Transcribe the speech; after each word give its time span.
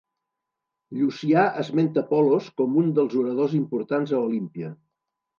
Llucià 0.99 1.41
esmenta 1.63 2.03
Polos 2.13 2.47
com 2.61 2.79
un 2.83 2.87
dels 2.99 3.13
oradors 3.25 3.53
importants 3.59 4.15
a 4.15 4.23
Olímpia. 4.29 4.71